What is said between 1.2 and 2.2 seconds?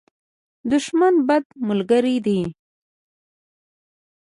بد ملګری